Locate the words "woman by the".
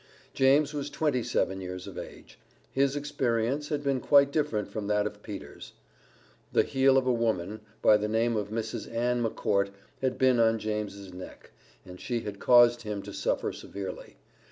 7.13-8.07